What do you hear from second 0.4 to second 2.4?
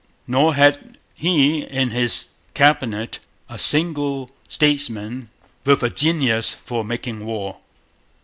had he in his